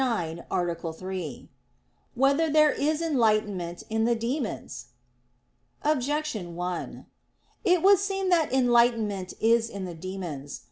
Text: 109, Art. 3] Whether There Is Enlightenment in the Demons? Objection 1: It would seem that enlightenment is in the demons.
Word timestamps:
109, 0.01 0.45
Art. 0.49 0.95
3] 0.97 1.47
Whether 2.15 2.49
There 2.49 2.71
Is 2.71 3.03
Enlightenment 3.03 3.83
in 3.87 4.05
the 4.05 4.15
Demons? 4.15 4.87
Objection 5.83 6.55
1: 6.55 7.05
It 7.63 7.83
would 7.83 7.99
seem 7.99 8.31
that 8.31 8.51
enlightenment 8.51 9.35
is 9.39 9.69
in 9.69 9.85
the 9.85 9.93
demons. 9.93 10.59